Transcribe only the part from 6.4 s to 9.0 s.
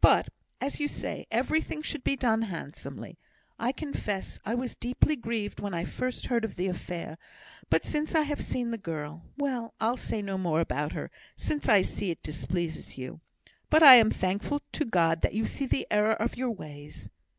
of the affair, but since I have seen the